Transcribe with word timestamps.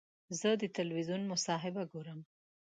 زه 0.39 0.49
د 0.61 0.63
تلویزیون 0.77 1.21
مصاحبه 1.31 1.83
ګورم. 1.91 2.19